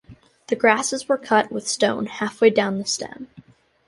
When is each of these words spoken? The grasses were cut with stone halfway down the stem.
The 0.47 0.55
grasses 0.55 1.07
were 1.07 1.19
cut 1.19 1.51
with 1.51 1.67
stone 1.67 2.07
halfway 2.07 2.49
down 2.49 2.79
the 2.79 2.85
stem. 2.85 3.27